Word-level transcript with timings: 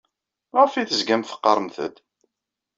Maɣef 0.51 0.73
ay 0.75 0.85
tezgamt 0.85 1.27
teɣɣaremt-d? 1.29 1.95